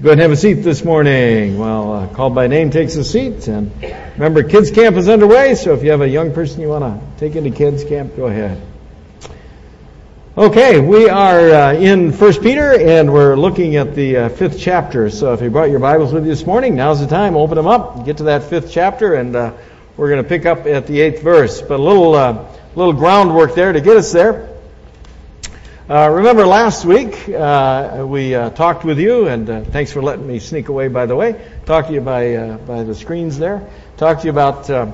[0.00, 1.58] Go ahead and have a seat this morning.
[1.58, 3.46] Well, uh, called by name takes a seat.
[3.48, 3.70] And
[4.14, 7.20] remember, kids camp is underway, so if you have a young person you want to
[7.20, 8.62] take into kids camp, go ahead.
[10.38, 15.10] Okay, we are uh, in First Peter, and we're looking at the uh, fifth chapter.
[15.10, 17.36] So if you brought your Bibles with you this morning, now's the time.
[17.36, 19.52] Open them up, get to that fifth chapter, and uh,
[19.98, 21.60] we're going to pick up at the eighth verse.
[21.60, 24.49] But a little uh, little groundwork there to get us there.
[25.90, 30.24] Uh, remember last week uh, we uh, talked with you, and uh, thanks for letting
[30.24, 30.86] me sneak away.
[30.86, 33.68] By the way, talked to you by uh, by the screens there.
[33.96, 34.92] Talked to you about uh,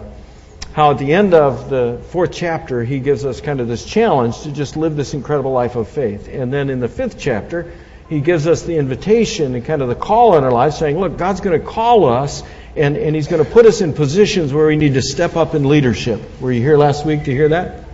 [0.72, 4.40] how at the end of the fourth chapter he gives us kind of this challenge
[4.44, 7.74] to just live this incredible life of faith, and then in the fifth chapter
[8.08, 11.18] he gives us the invitation and kind of the call in our lives, saying, "Look,
[11.18, 12.42] God's going to call us."
[12.74, 15.54] And, and he's going to put us in positions where we need to step up
[15.54, 16.20] in leadership.
[16.40, 17.85] Were you here last week to hear that?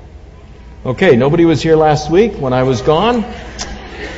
[0.84, 3.24] Okay, nobody was here last week when I was gone.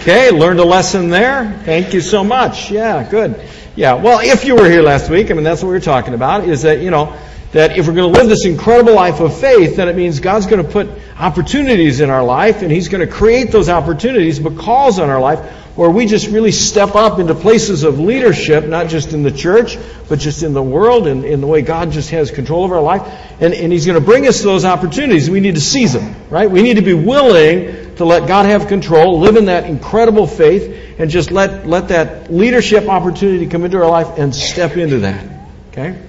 [0.01, 1.61] Okay, learned a lesson there.
[1.67, 2.71] Thank you so much.
[2.71, 3.39] Yeah, good.
[3.77, 6.15] Yeah, well, if you were here last week, I mean, that's what we were talking
[6.15, 7.15] about, is that, you know,
[7.53, 10.47] that if we're going to live this incredible life of faith, then it means God's
[10.47, 14.57] going to put opportunities in our life, and He's going to create those opportunities, but
[14.57, 15.41] calls on our life
[15.77, 19.77] where we just really step up into places of leadership, not just in the church,
[20.09, 22.81] but just in the world and in the way God just has control of our
[22.81, 23.03] life.
[23.41, 25.29] And, and He's going to bring us those opportunities.
[25.29, 26.49] We need to seize them, right?
[26.49, 30.97] We need to be willing to let God have control, live in that incredible faith,
[30.99, 35.27] and just let, let that leadership opportunity come into our life and step into that.
[35.71, 36.01] Okay?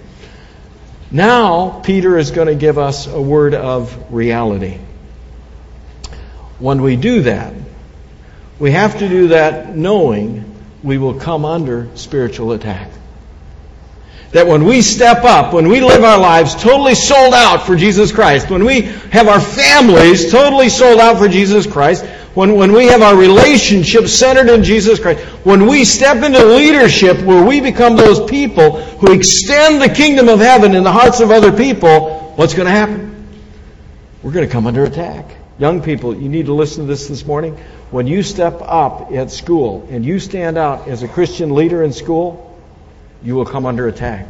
[1.10, 4.80] Now, Peter is going to give us a word of reality.
[6.60, 7.54] When we do that,
[8.59, 12.89] we have to do that knowing we will come under spiritual attack.
[14.31, 18.12] That when we step up, when we live our lives totally sold out for Jesus
[18.12, 22.88] Christ, when we have our families totally sold out for Jesus Christ, when, when we
[22.88, 27.95] have our relationships centered in Jesus Christ, when we step into leadership where we become
[27.95, 32.53] those people who extend the kingdom of heaven in the hearts of other people, what's
[32.53, 33.25] going to happen?
[34.22, 35.25] We're going to come under attack.
[35.58, 37.58] Young people, you need to listen to this this morning.
[37.90, 41.94] When you step up at school and you stand out as a Christian leader in
[41.94, 42.60] school,
[43.24, 44.28] you will come under attack.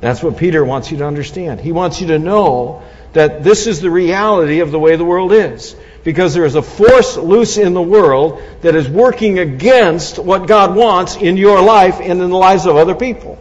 [0.00, 1.60] That's what Peter wants you to understand.
[1.60, 2.82] He wants you to know
[3.12, 5.76] that this is the reality of the way the world is.
[6.02, 10.76] Because there is a force loose in the world that is working against what God
[10.76, 13.38] wants in your life and in the lives of other people.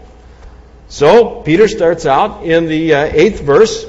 [0.87, 3.85] So, Peter starts out in the uh, eighth verse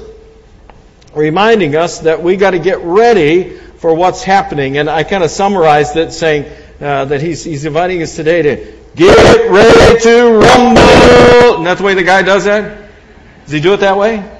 [1.17, 4.77] reminding us that we got to get ready for what's happening.
[4.77, 6.45] And I kind of summarized it saying
[6.79, 11.51] uh, that he's, he's inviting us today to get ready to rumble.
[11.53, 12.89] Isn't that the way the guy does that?
[13.43, 14.33] Does he do it that way?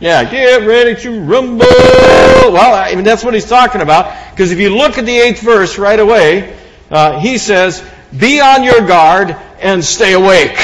[0.00, 1.66] Yeah, get ready to rumble.
[1.66, 4.32] Well, I mean, that's what he's talking about.
[4.32, 6.58] Because if you look at the eighth verse right away,
[6.90, 10.58] uh, he says, be on your guard and stay awake.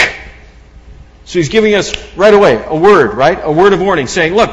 [1.25, 3.39] So he's giving us right away a word, right?
[3.43, 4.51] A word of warning saying, look,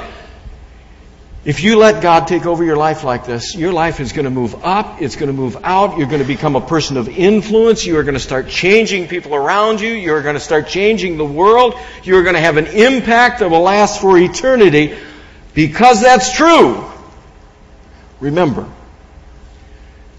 [1.46, 4.32] if you let God take over your life like this, your life is going to
[4.32, 7.86] move up, it's going to move out, you're going to become a person of influence,
[7.86, 11.26] you are going to start changing people around you, you're going to start changing the
[11.26, 14.98] world, you're going to have an impact that will last for eternity.
[15.54, 16.84] Because that's true,
[18.20, 18.68] remember,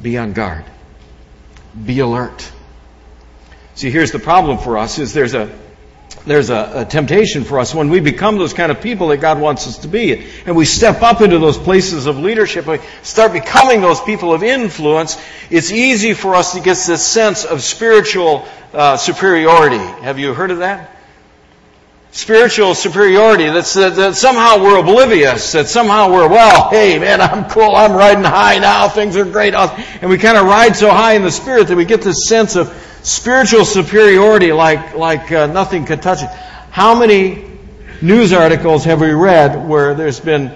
[0.00, 0.64] be on guard.
[1.84, 2.50] Be alert.
[3.74, 5.52] See, here's the problem for us is there's a
[6.26, 9.40] there's a, a, temptation for us when we become those kind of people that God
[9.40, 10.26] wants us to be.
[10.44, 14.42] And we step up into those places of leadership, we start becoming those people of
[14.42, 15.16] influence,
[15.50, 19.78] it's easy for us to get this sense of spiritual uh, superiority.
[19.78, 20.92] Have you heard of that?
[22.10, 27.48] Spiritual superiority, that's, that, that somehow we're oblivious, that somehow we're, well, hey man, I'm
[27.50, 29.54] cool, I'm riding high now, things are great.
[29.54, 32.56] And we kind of ride so high in the spirit that we get this sense
[32.56, 32.68] of
[33.06, 36.28] spiritual superiority like, like uh, nothing could touch it.
[36.70, 37.44] How many
[38.02, 40.52] news articles have we read where there's been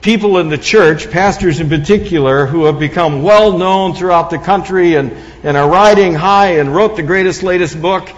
[0.00, 4.96] people in the church, pastors in particular, who have become well known throughout the country
[4.96, 5.12] and,
[5.44, 8.10] and are riding high and wrote the greatest, latest book,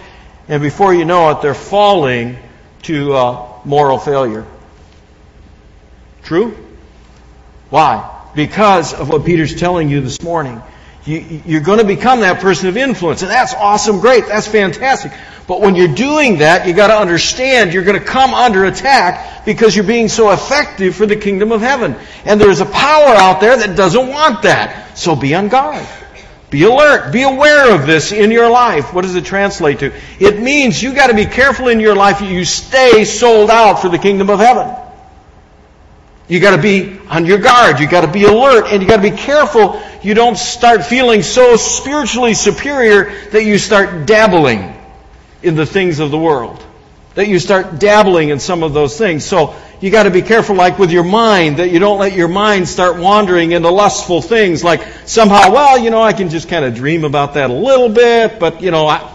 [0.47, 2.39] and before you know it, they're falling
[2.83, 4.47] to uh, moral failure.
[6.23, 6.57] True?
[7.69, 8.11] Why?
[8.35, 10.59] Because of what Peter's telling you this morning.
[11.05, 15.11] You, are going to become that person of influence, and that's awesome, great, that's fantastic.
[15.47, 19.45] But when you're doing that, you've got to understand you're going to come under attack
[19.45, 21.95] because you're being so effective for the kingdom of heaven.
[22.25, 24.97] And there's a power out there that doesn't want that.
[24.97, 25.87] So be on guard.
[26.49, 27.11] Be alert.
[27.11, 28.91] Be aware of this in your life.
[28.91, 29.93] What does it translate to?
[30.19, 33.89] It means you got to be careful in your life you stay sold out for
[33.89, 34.84] the kingdom of heaven.
[36.27, 37.79] You got to be on your guard.
[37.79, 41.23] You got to be alert and you got to be careful you don't start feeling
[41.23, 44.79] so spiritually superior that you start dabbling
[45.41, 46.63] in the things of the world.
[47.15, 49.25] That you start dabbling in some of those things.
[49.25, 52.27] So you got to be careful like with your mind that you don't let your
[52.27, 56.65] mind start wandering into lustful things like somehow, well, you know, I can just kind
[56.65, 59.11] of dream about that a little bit, but you know, I,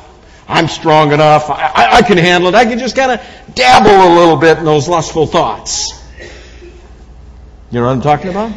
[0.49, 1.51] I'm strong enough.
[1.51, 2.57] I, I, I can handle it.
[2.57, 6.00] I can just kind of dabble a little bit in those lustful thoughts.
[7.71, 8.51] You know what I'm talking about?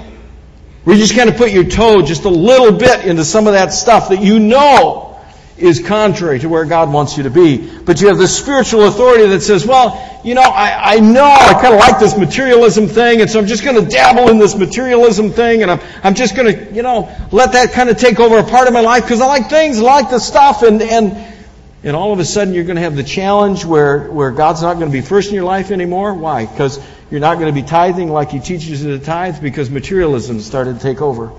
[0.86, 3.54] Where you just kind of put your toe just a little bit into some of
[3.54, 5.22] that stuff that you know
[5.56, 7.58] is contrary to where God wants you to be.
[7.58, 11.54] But you have the spiritual authority that says, well, you know, I, I know I
[11.54, 14.56] kind of like this materialism thing, and so I'm just going to dabble in this
[14.56, 18.20] materialism thing, and I'm, I'm just going to, you know, let that kind of take
[18.20, 20.82] over a part of my life because I like things, I like the stuff, and,
[20.82, 21.33] and,
[21.84, 24.76] and all of a sudden you're going to have the challenge where, where God's not
[24.76, 26.14] going to be first in your life anymore.
[26.14, 26.46] Why?
[26.46, 26.80] Because
[27.12, 30.78] you're not going to be tithing like he teaches you to tithe because materialism started
[30.78, 31.32] to take over.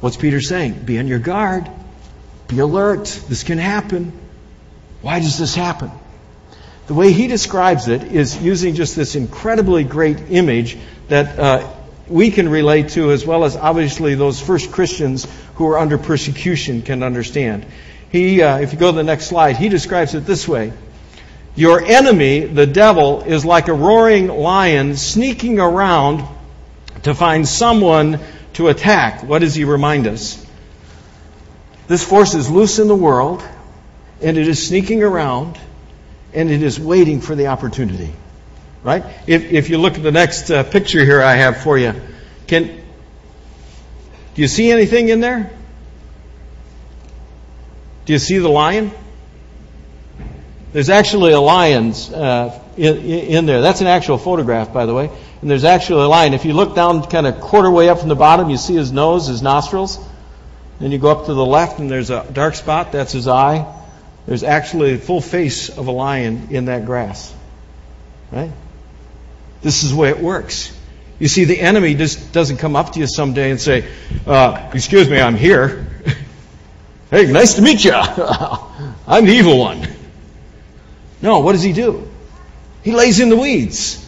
[0.00, 0.84] What's Peter saying?
[0.84, 1.70] Be on your guard.
[2.48, 3.04] Be alert.
[3.28, 4.12] This can happen.
[5.02, 5.90] Why does this happen?
[6.86, 10.76] The way he describes it is using just this incredibly great image
[11.08, 11.70] that uh,
[12.08, 16.82] we can relate to, as well as obviously those first Christians who are under persecution
[16.82, 17.66] can understand.
[18.12, 20.74] He, uh, if you go to the next slide, he describes it this way.
[21.54, 26.22] Your enemy, the devil, is like a roaring lion sneaking around
[27.04, 28.20] to find someone
[28.54, 29.22] to attack.
[29.22, 30.44] What does he remind us?
[31.88, 33.42] This force is loose in the world,
[34.20, 35.58] and it is sneaking around,
[36.34, 38.12] and it is waiting for the opportunity.
[38.82, 39.04] Right?
[39.26, 41.94] If, if you look at the next uh, picture here I have for you,
[42.46, 42.82] can
[44.34, 45.50] do you see anything in there?
[48.04, 48.90] Do you see the lion?
[50.72, 53.60] There's actually a lion uh, in, in, there.
[53.60, 55.10] That's an actual photograph, by the way.
[55.42, 56.32] And there's actually a lion.
[56.34, 58.90] If you look down kind of quarter way up from the bottom, you see his
[58.90, 59.98] nose, his nostrils.
[60.80, 62.90] Then you go up to the left and there's a dark spot.
[62.92, 63.66] That's his eye.
[64.26, 67.34] There's actually a full face of a lion in that grass.
[68.30, 68.50] Right?
[69.60, 70.76] This is the way it works.
[71.18, 73.88] You see, the enemy just doesn't come up to you someday and say,
[74.26, 75.91] uh, Excuse me, I'm here.
[77.12, 77.92] Hey, nice to meet you.
[79.06, 79.86] I'm the evil one.
[81.20, 82.10] No, what does he do?
[82.82, 84.04] He lays in the weeds.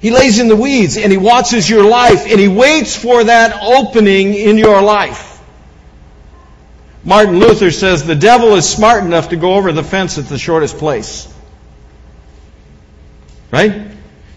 [0.00, 3.62] He lays in the weeds and he watches your life and he waits for that
[3.62, 5.40] opening in your life.
[7.04, 10.38] Martin Luther says the devil is smart enough to go over the fence at the
[10.38, 11.32] shortest place.
[13.52, 13.85] Right?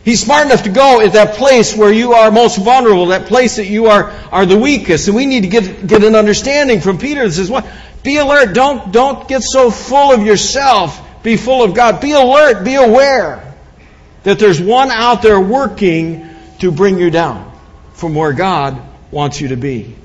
[0.04, 3.58] He's smart enough to go at that place where you are most vulnerable, that place
[3.58, 5.08] that you are, are the weakest.
[5.08, 7.68] And we need to get, get an understanding from Peter that says, what?
[8.02, 8.54] Be alert.
[8.54, 12.02] Don't, don't get so full of yourself be full of God.
[12.02, 12.64] Be alert.
[12.64, 13.44] Be aware
[14.24, 16.30] that there's one out there working
[16.60, 17.52] to bring you down
[17.94, 18.82] from where God
[19.12, 19.96] wants you to be.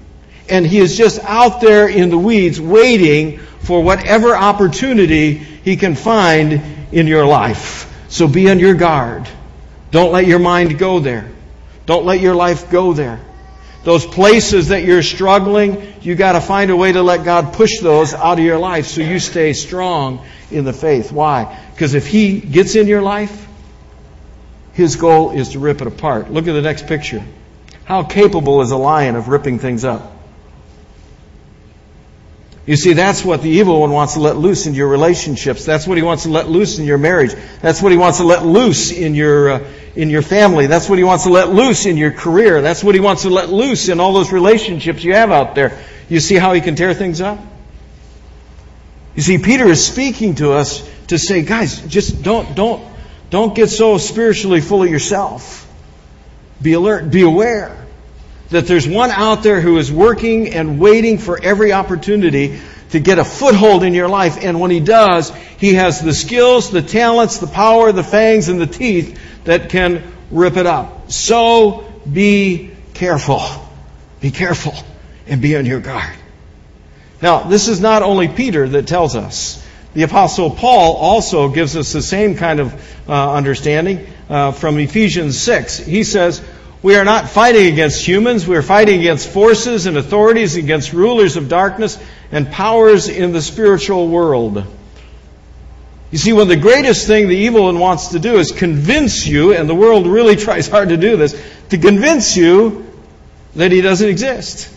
[0.48, 5.94] And He is just out there in the weeds waiting for whatever opportunity He can
[5.94, 6.60] find
[6.92, 7.90] in your life.
[8.08, 9.28] So be on your guard.
[9.94, 11.30] Don't let your mind go there.
[11.86, 13.20] Don't let your life go there.
[13.84, 17.78] Those places that you're struggling, you got to find a way to let God push
[17.80, 21.12] those out of your life so you stay strong in the faith.
[21.12, 21.60] Why?
[21.70, 23.46] Because if He gets in your life,
[24.72, 26.28] His goal is to rip it apart.
[26.28, 27.24] Look at the next picture.
[27.84, 30.13] How capable is a lion of ripping things up?
[32.66, 35.66] You see, that's what the evil one wants to let loose in your relationships.
[35.66, 37.34] That's what he wants to let loose in your marriage.
[37.60, 40.66] That's what he wants to let loose in your, uh, in your family.
[40.66, 42.62] That's what he wants to let loose in your career.
[42.62, 45.78] That's what he wants to let loose in all those relationships you have out there.
[46.08, 47.38] You see how he can tear things up?
[49.14, 52.82] You see, Peter is speaking to us to say, guys, just don't, don't,
[53.28, 55.70] don't get so spiritually full of yourself.
[56.62, 57.83] Be alert, be aware
[58.50, 62.60] that there's one out there who is working and waiting for every opportunity
[62.90, 64.38] to get a foothold in your life.
[64.42, 68.60] And when he does, he has the skills, the talents, the power, the fangs, and
[68.60, 71.10] the teeth that can rip it up.
[71.10, 73.42] So be careful.
[74.20, 74.74] Be careful
[75.26, 76.14] and be on your guard.
[77.20, 79.62] Now, this is not only Peter that tells us.
[79.94, 85.38] The Apostle Paul also gives us the same kind of uh, understanding uh, from Ephesians
[85.40, 85.78] 6.
[85.78, 86.44] He says,
[86.84, 88.46] we are not fighting against humans.
[88.46, 91.98] We are fighting against forces and authorities, against rulers of darkness
[92.30, 94.62] and powers in the spiritual world.
[96.10, 99.54] You see, when the greatest thing the evil one wants to do is convince you,
[99.54, 102.86] and the world really tries hard to do this, to convince you
[103.54, 104.70] that he doesn't exist.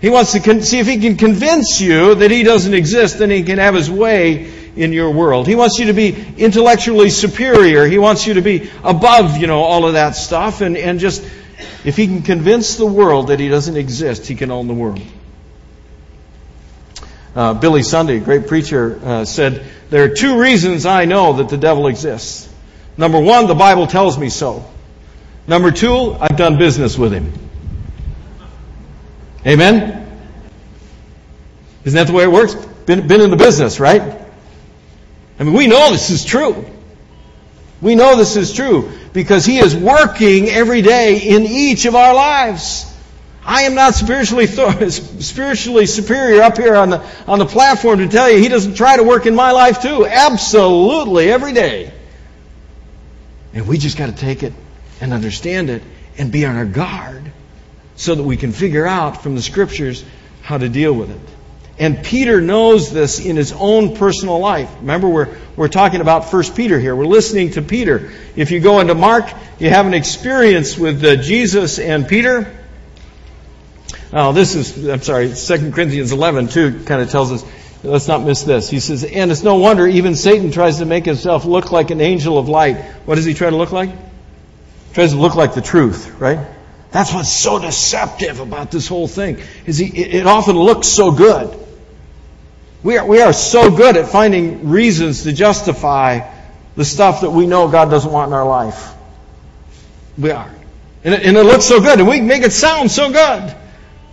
[0.00, 3.30] He wants to con- see if he can convince you that he doesn't exist, then
[3.30, 5.46] he can have his way in your world.
[5.46, 7.86] He wants you to be intellectually superior.
[7.86, 10.60] He wants you to be above, you know, all of that stuff.
[10.60, 11.22] And, and just,
[11.84, 15.02] if he can convince the world that he doesn't exist, he can own the world.
[17.34, 21.56] Uh, Billy Sunday, great preacher, uh, said, There are two reasons I know that the
[21.56, 22.48] devil exists.
[22.96, 24.64] Number one, the Bible tells me so.
[25.46, 27.32] Number two, I've done business with him.
[29.46, 30.06] Amen?
[31.84, 32.54] Isn't that the way it works?
[32.54, 34.19] Been, been in the business, right?
[35.40, 36.66] I mean, we know this is true.
[37.80, 42.14] We know this is true because He is working every day in each of our
[42.14, 42.86] lives.
[43.42, 44.46] I am not spiritually
[44.90, 48.98] spiritually superior up here on the on the platform to tell you He doesn't try
[48.98, 50.06] to work in my life too.
[50.06, 51.90] Absolutely, every day.
[53.54, 54.52] And we just got to take it
[55.00, 55.82] and understand it
[56.18, 57.32] and be on our guard
[57.96, 60.04] so that we can figure out from the scriptures
[60.42, 61.39] how to deal with it.
[61.80, 64.70] And Peter knows this in his own personal life.
[64.80, 66.94] Remember, we're, we're talking about 1 Peter here.
[66.94, 68.12] We're listening to Peter.
[68.36, 72.54] If you go into Mark, you have an experience with uh, Jesus and Peter.
[74.12, 77.46] Now, this is, I'm sorry, 2 Corinthians 11, too, kind of tells us,
[77.82, 78.68] let's not miss this.
[78.68, 82.02] He says, and it's no wonder even Satan tries to make himself look like an
[82.02, 82.76] angel of light.
[83.06, 83.88] What does he try to look like?
[83.88, 86.46] He tries to look like the truth, right?
[86.90, 89.42] That's what's so deceptive about this whole thing.
[89.64, 91.68] Is he, it often looks so good.
[92.82, 96.30] We are, we are so good at finding reasons to justify
[96.76, 98.94] the stuff that we know God doesn't want in our life.
[100.16, 100.50] We are.
[101.04, 103.56] And it, and it looks so good, and we make it sound so good.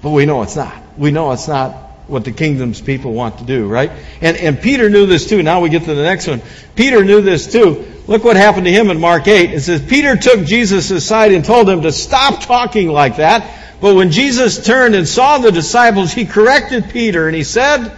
[0.02, 0.76] But we know it's not.
[0.98, 1.74] We know it's not
[2.08, 3.92] what the kingdom's people want to do, right?
[4.22, 5.44] And, and Peter knew this too.
[5.44, 6.42] Now we get to the next one.
[6.76, 7.86] Peter knew this too.
[8.08, 9.54] Look what happened to him in Mark 8.
[9.54, 13.80] It says, Peter took Jesus aside and told him to stop talking like that.
[13.82, 17.92] But when Jesus turned and saw the disciples, he corrected Peter and he said,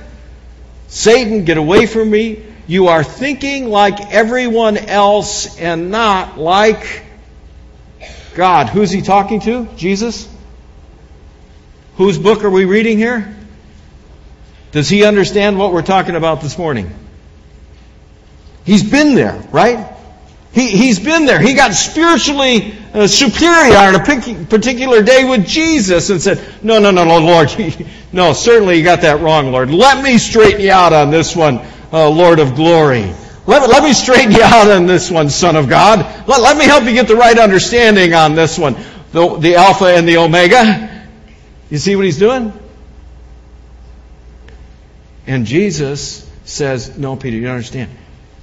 [0.89, 2.43] Satan, get away from me.
[2.67, 7.03] You are thinking like everyone else and not like
[8.35, 8.67] God.
[8.67, 9.65] Who's he talking to?
[9.75, 10.27] Jesus?
[11.97, 13.35] Whose book are we reading here?
[14.71, 16.91] Does he understand what we're talking about this morning?
[18.65, 19.87] He's been there, right?
[20.51, 21.39] He, he's been there.
[21.39, 26.91] He got spiritually uh, superior on a particular day with Jesus and said, No, no,
[26.91, 27.49] no, no, Lord.
[28.13, 29.71] no, certainly you got that wrong, Lord.
[29.71, 31.59] Let me straighten you out on this one,
[31.91, 33.13] uh, Lord of glory.
[33.45, 35.99] Let, let me straighten you out on this one, Son of God.
[36.27, 38.75] Let, let me help you get the right understanding on this one,
[39.11, 41.07] the, the Alpha and the Omega.
[41.69, 42.53] You see what he's doing?
[45.27, 47.91] And Jesus says, No, Peter, you don't understand.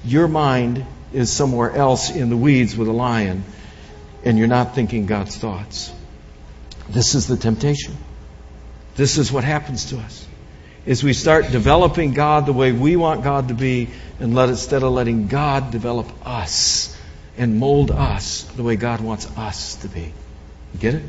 [0.04, 3.44] Your mind is somewhere else in the weeds with a lion,
[4.26, 5.92] and you're not thinking God's thoughts.
[6.88, 7.96] This is the temptation.
[8.96, 10.26] This is what happens to us.
[10.84, 14.82] Is we start developing God the way we want God to be, and let instead
[14.82, 16.96] of letting God develop us
[17.38, 20.12] and mold us the way God wants us to be.
[20.78, 21.04] get it?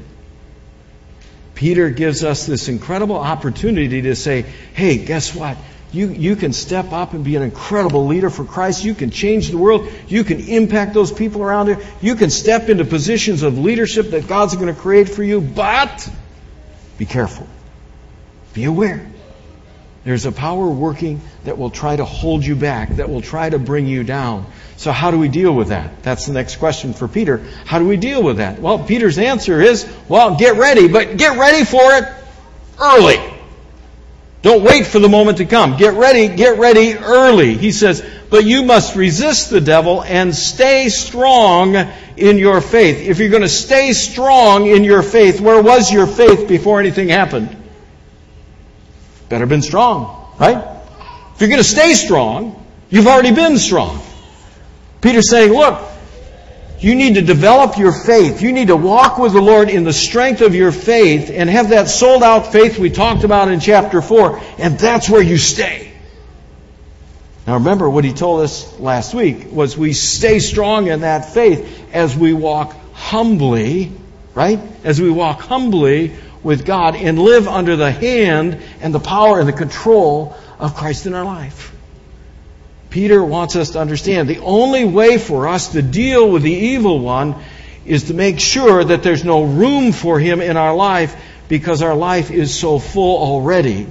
[1.55, 4.43] Peter gives us this incredible opportunity to say,
[4.75, 5.57] hey, guess what?
[5.97, 8.85] You, you can step up and be an incredible leader for Christ.
[8.85, 9.91] You can change the world.
[10.07, 11.77] You can impact those people around you.
[12.01, 15.41] You can step into positions of leadership that God's going to create for you.
[15.41, 16.07] But
[16.99, 17.47] be careful.
[18.53, 19.09] Be aware.
[20.03, 23.57] There's a power working that will try to hold you back, that will try to
[23.57, 24.45] bring you down.
[24.75, 26.03] So how do we deal with that?
[26.03, 27.43] That's the next question for Peter.
[27.65, 28.59] How do we deal with that?
[28.59, 32.05] Well, Peter's answer is, well, get ready, but get ready for it
[32.79, 33.36] early.
[34.47, 35.75] Don't wait for the moment to come.
[35.75, 37.57] Get ready, get ready early.
[37.57, 41.75] He says, but you must resist the devil and stay strong
[42.15, 43.09] in your faith.
[43.09, 47.09] If you're going to stay strong in your faith, where was your faith before anything
[47.09, 47.57] happened?
[49.27, 50.65] Better been strong, right?
[51.35, 54.01] If you're going to stay strong, you've already been strong.
[55.01, 55.81] Peter's saying, look,
[56.79, 58.41] you need to develop your faith.
[58.41, 61.69] You need to walk with the Lord in the strength of your faith and have
[61.69, 65.91] that sold out faith we talked about in chapter 4, and that's where you stay.
[67.47, 71.85] Now remember what he told us last week was we stay strong in that faith
[71.93, 73.91] as we walk humbly,
[74.35, 74.59] right?
[74.83, 79.47] As we walk humbly with God and live under the hand and the power and
[79.47, 81.73] the control of Christ in our life.
[82.89, 86.99] Peter wants us to understand the only way for us to deal with the evil
[86.99, 87.35] one
[87.85, 91.15] is to make sure that there's no room for him in our life
[91.47, 93.87] because our life is so full already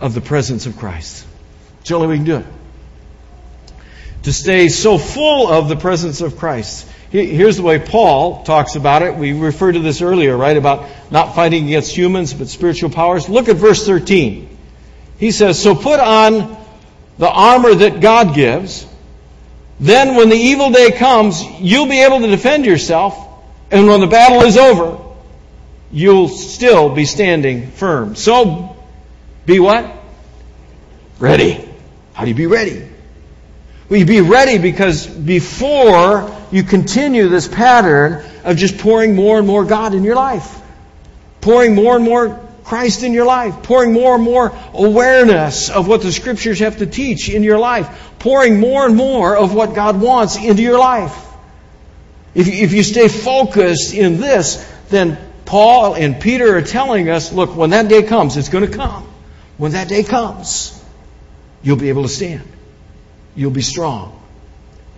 [0.00, 1.26] of the presence of Christ.
[1.80, 2.46] It's the only way we can do it.
[4.24, 6.88] To stay so full of the presence of Christ.
[7.10, 9.14] Here's the way Paul talks about it.
[9.14, 10.56] We referred to this earlier, right?
[10.56, 13.28] About not fighting against humans, but spiritual powers.
[13.28, 14.56] Look at verse 13.
[15.18, 16.58] He says, So put on
[17.18, 18.86] the armor that God gives,
[19.80, 23.16] then when the evil day comes, you'll be able to defend yourself,
[23.70, 24.98] and when the battle is over,
[25.92, 28.16] you'll still be standing firm.
[28.16, 28.76] So,
[29.46, 29.90] be what?
[31.18, 31.64] Ready.
[32.12, 32.88] How do you be ready?
[33.88, 39.46] Well, you be ready because before you continue this pattern of just pouring more and
[39.46, 40.60] more God in your life,
[41.40, 46.02] pouring more and more Christ in your life, pouring more and more awareness of what
[46.02, 50.00] the Scriptures have to teach in your life, pouring more and more of what God
[50.00, 51.26] wants into your life.
[52.34, 57.32] If you, if you stay focused in this, then Paul and Peter are telling us
[57.32, 59.08] look, when that day comes, it's going to come.
[59.56, 60.78] When that day comes,
[61.62, 62.46] you'll be able to stand.
[63.34, 64.20] You'll be strong.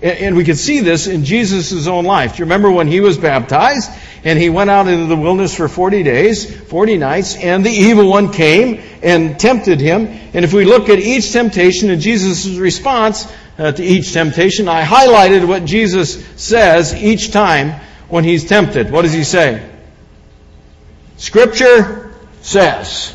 [0.03, 2.33] And we can see this in Jesus' own life.
[2.33, 3.91] Do you remember when he was baptized
[4.25, 8.09] and he went out into the wilderness for 40 days, 40 nights, and the evil
[8.09, 10.07] one came and tempted him.
[10.07, 14.85] And if we look at each temptation and Jesus' response uh, to each temptation, I
[14.85, 18.91] highlighted what Jesus says each time when he's tempted.
[18.91, 19.67] What does he say?
[21.17, 23.15] Scripture says.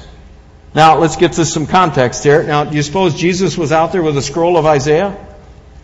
[0.75, 2.43] Now, let's get to some context here.
[2.43, 5.24] Now, do you suppose Jesus was out there with a scroll of Isaiah?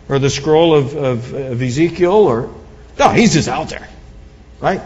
[0.08, 2.12] Or the scroll of, of, of Ezekiel?
[2.12, 2.54] Or
[2.98, 3.88] No, he's just out there.
[4.60, 4.80] Right?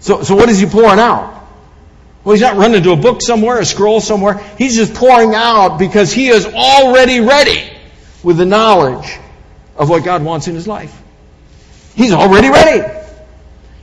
[0.00, 1.38] So, so what is he pouring out?
[2.24, 4.38] Well, he's not running to a book somewhere, a scroll somewhere.
[4.58, 7.70] He's just pouring out because he is already ready
[8.22, 9.18] with the knowledge
[9.76, 10.94] of what God wants in his life.
[11.94, 12.86] He's already ready.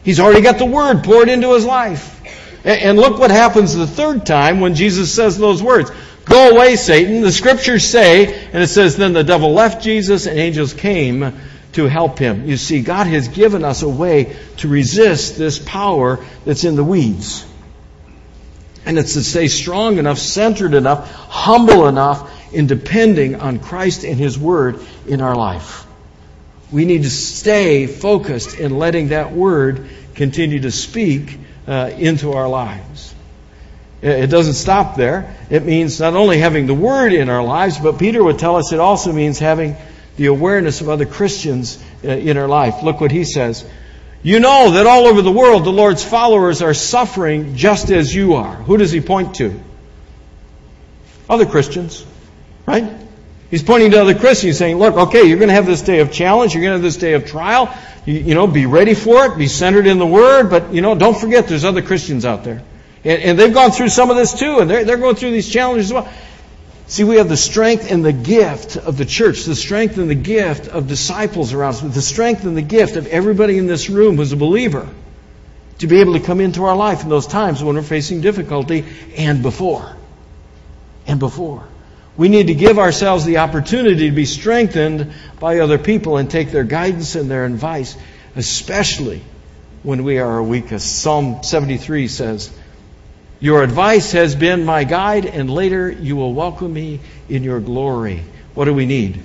[0.03, 2.14] He's already got the word poured into his life.
[2.65, 5.91] And look what happens the third time when Jesus says those words.
[6.25, 7.21] Go away, Satan.
[7.21, 11.33] The scriptures say, and it says, then the devil left Jesus and angels came
[11.73, 12.47] to help him.
[12.49, 16.83] You see, God has given us a way to resist this power that's in the
[16.83, 17.45] weeds.
[18.83, 24.17] And it's to stay strong enough, centered enough, humble enough in depending on Christ and
[24.17, 25.85] His Word in our life.
[26.71, 32.47] We need to stay focused in letting that Word continue to speak uh, into our
[32.47, 33.13] lives.
[34.01, 35.35] It doesn't stop there.
[35.49, 38.71] It means not only having the Word in our lives, but Peter would tell us
[38.71, 39.75] it also means having
[40.17, 42.83] the awareness of other Christians uh, in our life.
[42.83, 43.67] Look what he says.
[44.21, 48.35] You know that all over the world the Lord's followers are suffering just as you
[48.35, 48.55] are.
[48.55, 49.59] Who does he point to?
[51.29, 52.05] Other Christians,
[52.65, 53.04] right?
[53.51, 56.11] He's pointing to other Christians saying, look, okay, you're going to have this day of
[56.11, 56.53] challenge.
[56.53, 57.75] You're going to have this day of trial.
[58.05, 59.37] You, you, know, be ready for it.
[59.37, 60.49] Be centered in the Word.
[60.49, 62.63] But, you know, don't forget there's other Christians out there.
[63.03, 64.59] And, and they've gone through some of this too.
[64.59, 66.11] And they're, they're going through these challenges as well.
[66.87, 70.15] See, we have the strength and the gift of the church, the strength and the
[70.15, 74.17] gift of disciples around us, the strength and the gift of everybody in this room
[74.17, 74.87] who's a believer
[75.79, 78.85] to be able to come into our life in those times when we're facing difficulty
[79.17, 79.95] and before.
[81.07, 81.67] And before.
[82.17, 86.51] We need to give ourselves the opportunity to be strengthened by other people and take
[86.51, 87.97] their guidance and their advice,
[88.35, 89.21] especially
[89.83, 91.01] when we are weakest.
[91.01, 92.57] Psalm 73 says,
[93.41, 98.23] Your advice has been my guide, and later you will welcome me in your glory.
[98.53, 99.21] What do we need?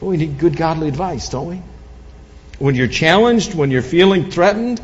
[0.00, 1.62] Well, we need good godly advice, don't we?
[2.58, 4.82] When you're challenged, when you're feeling threatened,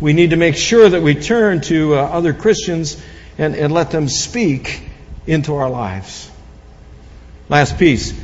[0.00, 3.00] we need to make sure that we turn to uh, other Christians
[3.38, 4.82] and, and let them speak
[5.26, 6.30] into our lives.
[7.48, 8.18] Last piece.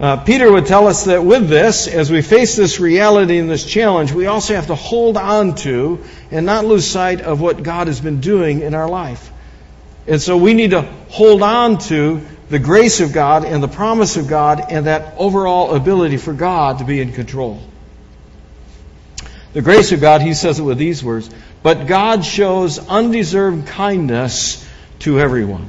[0.00, 3.64] Uh, Peter would tell us that with this, as we face this reality and this
[3.64, 7.86] challenge, we also have to hold on to and not lose sight of what God
[7.86, 9.30] has been doing in our life.
[10.06, 14.16] And so we need to hold on to the grace of God and the promise
[14.16, 17.62] of God and that overall ability for God to be in control.
[19.52, 21.30] The grace of God, he says it with these words,
[21.62, 24.68] but God shows undeserved kindness
[25.00, 25.68] to everyone.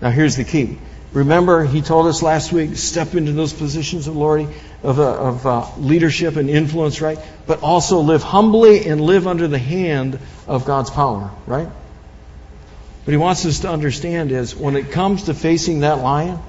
[0.00, 0.78] Now here's the key.
[1.14, 4.48] Remember, he told us last week, step into those positions of Lord,
[4.82, 7.18] of, uh, of uh, leadership and influence, right?
[7.46, 11.68] But also live humbly and live under the hand of God's power, right?
[11.68, 16.40] What he wants us to understand is when it comes to facing that lion,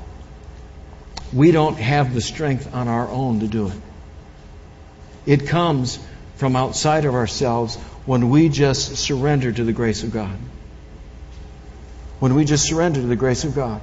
[1.31, 3.77] we don't have the strength on our own to do it.
[5.27, 5.99] It comes
[6.37, 7.75] from outside of ourselves
[8.07, 10.35] when we just surrender to the grace of God
[12.25, 13.79] when we just surrender to the grace of God.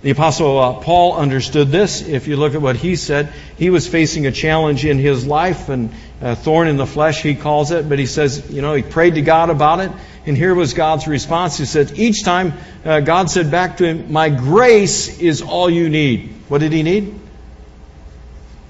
[0.00, 2.00] The Apostle uh, Paul understood this.
[2.00, 5.68] If you look at what he said, he was facing a challenge in his life
[5.68, 5.90] and
[6.22, 7.86] a thorn in the flesh, he calls it.
[7.86, 9.92] But he says, you know, he prayed to God about it.
[10.24, 11.58] And here was God's response.
[11.58, 12.54] He said, each time
[12.86, 16.32] uh, God said back to him, My grace is all you need.
[16.48, 17.20] What did he need?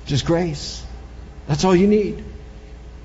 [0.07, 0.85] Just grace.
[1.47, 2.25] That's all you need.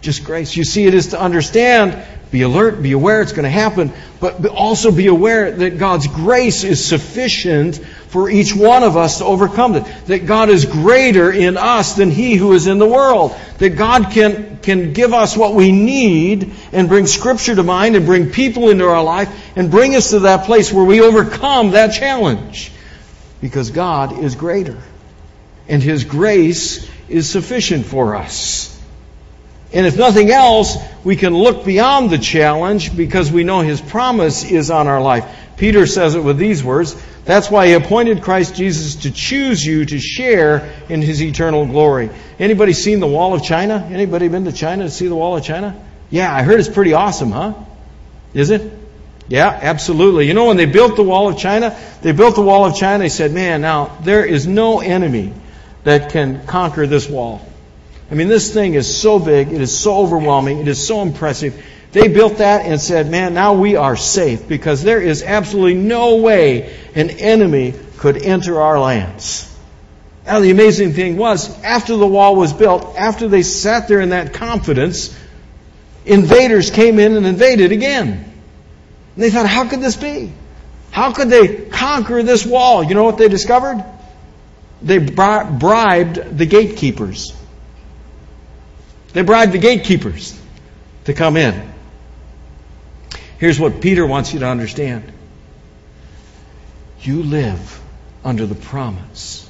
[0.01, 0.55] Just grace.
[0.57, 4.45] You see, it is to understand Be alert, be aware it's going to happen, but
[4.45, 9.75] also be aware that God's grace is sufficient for each one of us to overcome
[9.75, 9.83] it.
[10.05, 13.35] That God is greater in us than he who is in the world.
[13.57, 18.05] That God can, can give us what we need and bring Scripture to mind and
[18.05, 21.87] bring people into our life and bring us to that place where we overcome that
[21.87, 22.71] challenge.
[23.41, 24.77] Because God is greater.
[25.67, 28.70] And His grace is sufficient for us.
[29.73, 34.43] And if nothing else, we can look beyond the challenge because we know His promise
[34.43, 35.25] is on our life.
[35.55, 36.95] Peter says it with these words.
[37.23, 42.09] That's why He appointed Christ Jesus to choose you to share in His eternal glory.
[42.37, 43.87] Anybody seen the Wall of China?
[43.91, 45.79] Anybody been to China to see the Wall of China?
[46.09, 47.53] Yeah, I heard it's pretty awesome, huh?
[48.33, 48.73] Is it?
[49.29, 50.27] Yeah, absolutely.
[50.27, 53.03] You know, when they built the Wall of China, they built the Wall of China,
[53.03, 55.31] they said, man, now, there is no enemy
[55.85, 57.41] that can conquer this wall.
[58.11, 61.65] I mean, this thing is so big, it is so overwhelming, it is so impressive.
[61.93, 66.17] They built that and said, man, now we are safe because there is absolutely no
[66.17, 69.47] way an enemy could enter our lands.
[70.25, 74.09] Now, the amazing thing was, after the wall was built, after they sat there in
[74.09, 75.17] that confidence,
[76.05, 78.09] invaders came in and invaded again.
[79.15, 80.33] And they thought, how could this be?
[80.91, 82.83] How could they conquer this wall?
[82.83, 83.83] You know what they discovered?
[84.81, 87.33] They bribed the gatekeepers.
[89.13, 90.39] They bribed the gatekeepers
[91.05, 91.73] to come in.
[93.37, 95.11] Here's what Peter wants you to understand
[97.01, 97.81] you live
[98.23, 99.49] under the promise,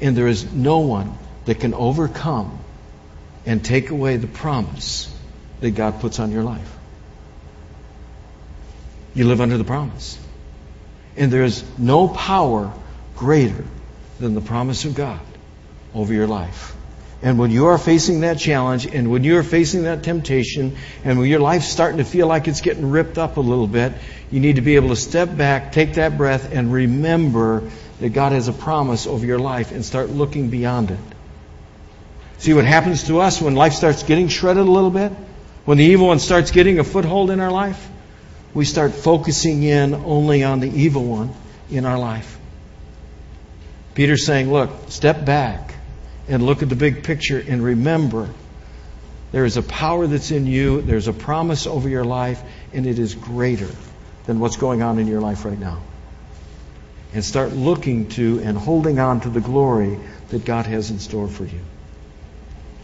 [0.00, 2.58] and there is no one that can overcome
[3.44, 5.14] and take away the promise
[5.60, 6.76] that God puts on your life.
[9.14, 10.18] You live under the promise.
[11.16, 12.72] And there is no power
[13.16, 13.64] greater
[14.18, 15.20] than the promise of God
[15.94, 16.74] over your life.
[17.22, 21.18] And when you are facing that challenge, and when you are facing that temptation, and
[21.18, 23.92] when your life's starting to feel like it's getting ripped up a little bit,
[24.30, 27.68] you need to be able to step back, take that breath, and remember
[28.00, 30.98] that God has a promise over your life and start looking beyond it.
[32.38, 35.12] See what happens to us when life starts getting shredded a little bit?
[35.66, 37.86] When the evil one starts getting a foothold in our life?
[38.54, 41.34] We start focusing in only on the evil one
[41.70, 42.38] in our life.
[43.92, 45.74] Peter's saying, look, step back
[46.30, 48.28] and look at the big picture and remember
[49.32, 52.98] there is a power that's in you, there's a promise over your life, and it
[52.98, 53.70] is greater
[54.26, 55.80] than what's going on in your life right now.
[57.12, 59.98] And start looking to and holding on to the glory
[60.30, 61.60] that God has in store for you.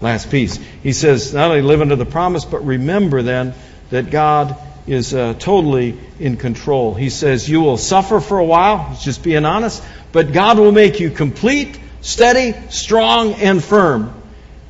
[0.01, 0.57] Last piece.
[0.83, 3.55] He says, not only live under the promise, but remember then
[3.91, 4.57] that God
[4.87, 6.95] is uh, totally in control.
[6.95, 9.83] He says, You will suffer for a while, just being honest,
[10.13, 14.15] but God will make you complete steady, strong, and firm.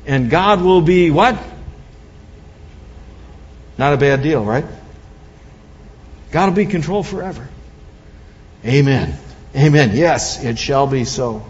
[0.07, 1.37] And God will be what?
[3.77, 4.65] Not a bad deal, right?
[6.31, 7.47] God will be control forever.
[8.65, 9.15] Amen.
[9.55, 9.95] Amen.
[9.95, 11.45] Yes, it shall be so.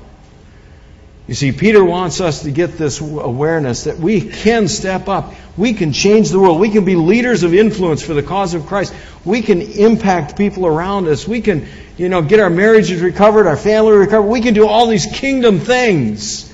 [1.28, 5.34] You see, Peter wants us to get this awareness that we can step up.
[5.58, 6.60] We can change the world.
[6.60, 8.94] We can be leaders of influence for the cause of Christ.
[9.26, 11.28] We can impact people around us.
[11.28, 14.28] We can, you know, get our marriages recovered, our family recovered.
[14.30, 16.54] We can do all these kingdom things.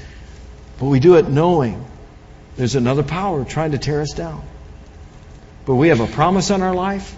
[0.80, 1.86] But we do it knowing
[2.56, 4.44] there's another power trying to tear us down.
[5.66, 7.16] But we have a promise on our life,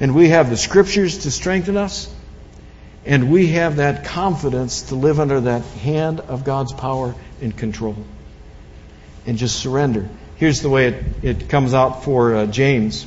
[0.00, 2.13] and we have the scriptures to strengthen us.
[3.06, 7.96] And we have that confidence to live under that hand of God's power and control.
[9.26, 10.08] And just surrender.
[10.36, 13.06] Here's the way it, it comes out for uh, James.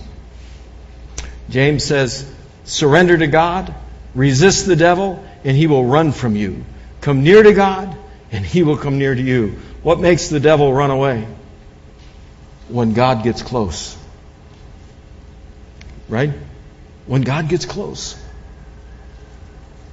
[1.49, 2.31] James says,
[2.63, 3.73] surrender to God,
[4.13, 6.63] resist the devil, and he will run from you.
[7.01, 7.95] Come near to God,
[8.31, 9.59] and he will come near to you.
[9.81, 11.27] What makes the devil run away?
[12.67, 13.97] When God gets close.
[16.09, 16.31] Right?
[17.05, 18.21] When God gets close.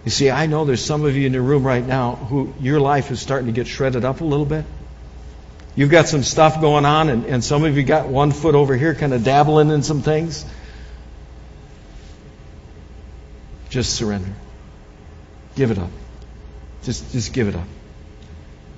[0.05, 2.79] You see, I know there's some of you in the room right now who your
[2.79, 4.65] life is starting to get shredded up a little bit.
[5.77, 8.77] You've got some stuff going on, and, and some of you got one foot over
[8.77, 10.45] here kind of dabbling in some things.
[13.71, 14.33] Just surrender.
[15.57, 15.91] Give it up.
[16.85, 17.67] Just, just give it up.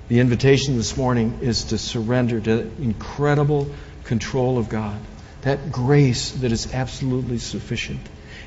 [0.07, 3.69] The invitation this morning is to surrender to the incredible
[4.05, 4.99] control of God,
[5.41, 7.99] that grace that is absolutely sufficient.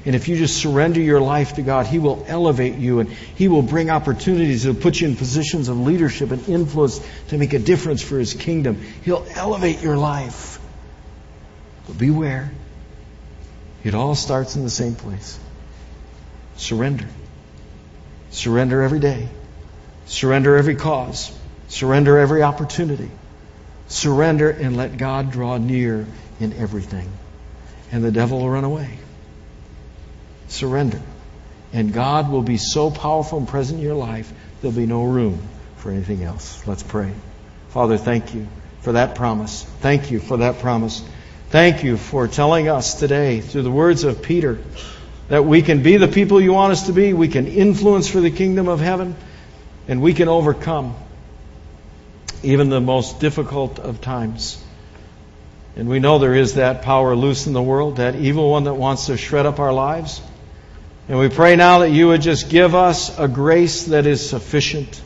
[0.04, 3.48] And if you just surrender your life to God, He will elevate you and He
[3.48, 7.58] will bring opportunities to put you in positions of leadership and influence to make a
[7.58, 8.80] difference for His kingdom.
[9.04, 10.58] He'll elevate your life.
[11.86, 12.50] But beware.
[13.84, 15.38] It all starts in the same place.
[16.56, 17.06] Surrender.
[18.30, 19.28] Surrender every day.
[20.06, 21.36] Surrender every cause.
[21.68, 23.10] Surrender every opportunity.
[23.88, 26.06] Surrender and let God draw near
[26.38, 27.08] in everything.
[27.92, 28.98] and the devil will run away.
[30.50, 31.00] Surrender.
[31.72, 35.40] And God will be so powerful and present in your life, there'll be no room
[35.76, 36.66] for anything else.
[36.66, 37.12] Let's pray.
[37.70, 38.48] Father, thank you
[38.80, 39.62] for that promise.
[39.80, 41.02] Thank you for that promise.
[41.50, 44.58] Thank you for telling us today, through the words of Peter,
[45.28, 48.20] that we can be the people you want us to be, we can influence for
[48.20, 49.14] the kingdom of heaven,
[49.86, 50.96] and we can overcome
[52.42, 54.62] even the most difficult of times.
[55.76, 58.74] And we know there is that power loose in the world, that evil one that
[58.74, 60.20] wants to shred up our lives.
[61.10, 65.02] And we pray now that you would just give us a grace that is sufficient.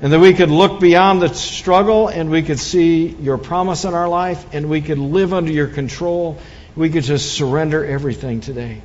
[0.00, 3.92] And that we could look beyond the struggle and we could see your promise in
[3.92, 6.38] our life and we could live under your control.
[6.74, 8.80] We could just surrender everything today.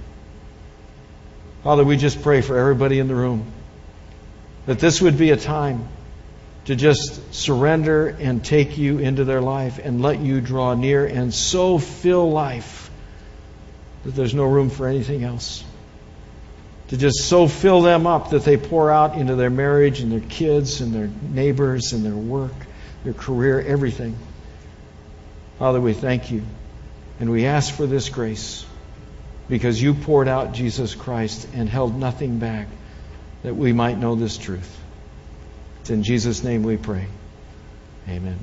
[1.64, 3.50] Father, we just pray for everybody in the room
[4.66, 5.88] that this would be a time
[6.66, 11.34] to just surrender and take you into their life and let you draw near and
[11.34, 12.92] so fill life
[14.04, 15.64] that there's no room for anything else
[16.90, 20.20] to just so fill them up that they pour out into their marriage and their
[20.20, 22.54] kids and their neighbors and their work,
[23.04, 24.16] their career, everything.
[25.58, 26.44] Father, we thank you
[27.20, 28.66] and we ask for this grace
[29.48, 32.68] because you poured out Jesus Christ and held nothing back
[33.44, 34.80] that we might know this truth.
[35.82, 37.08] It's in Jesus' name we pray.
[38.10, 38.40] Amen.